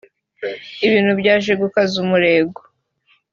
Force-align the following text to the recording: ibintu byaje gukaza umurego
ibintu 0.87 1.11
byaje 1.19 1.51
gukaza 1.61 1.93
umurego 2.03 2.61